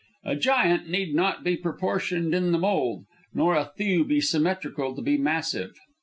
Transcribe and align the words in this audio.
A 0.23 0.35
giant 0.35 0.89
need 0.89 1.13
not 1.13 1.43
be 1.43 1.55
proportioned 1.55 2.33
in 2.33 2.51
the 2.53 2.57
mould; 2.57 3.05
nor 3.35 3.53
a 3.55 3.65
thew 3.77 4.03
be 4.03 4.19
symmetrical 4.19 4.95
to 4.95 5.01
be 5.03 5.15
massive. 5.15 5.75